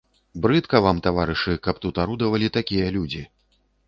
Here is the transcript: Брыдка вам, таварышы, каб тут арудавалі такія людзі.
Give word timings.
Брыдка 0.43 0.79
вам, 0.85 1.01
таварышы, 1.07 1.53
каб 1.67 1.81
тут 1.83 1.99
арудавалі 2.05 2.47
такія 2.57 2.87
людзі. 2.97 3.23